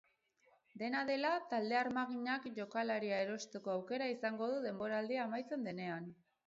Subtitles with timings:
[0.81, 6.15] Dena dela, talde armaginak jokalaria erosteko aukera izango du denboraldia amaitzen denean.